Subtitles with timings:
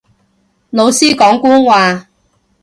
[0.71, 2.07] 老師講官話